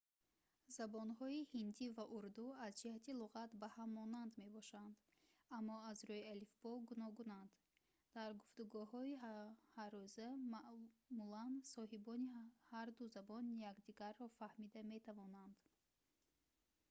забонҳои 0.77 1.47
ҳиндӣ 1.53 1.87
ва 1.97 2.05
урду 2.17 2.45
аз 2.65 2.73
ҷиҳати 2.79 3.17
луғат 3.21 3.51
ба 3.61 3.67
ҳам 3.75 3.89
монанд 3.99 4.31
мебошанд 4.43 4.93
аммо 5.57 5.75
аз 5.91 5.99
рӯи 6.09 6.23
алифбо 6.33 6.71
гуногунанд 6.89 7.51
дар 8.15 8.29
гуфтугӯҳои 8.39 9.11
ҳаррӯза 9.75 10.27
маъмулан 10.53 11.53
соҳибони 11.73 12.31
ҳарду 12.71 13.03
забон 13.15 13.45
якдигарро 13.71 14.25
фаҳмида 14.39 14.81
метавонанд 14.93 15.55